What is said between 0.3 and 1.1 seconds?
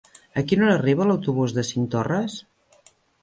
A quina hora arriba